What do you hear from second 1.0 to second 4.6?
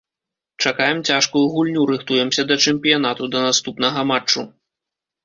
цяжкую гульню, рыхтуемся да чэмпіянату, да наступнага матчу.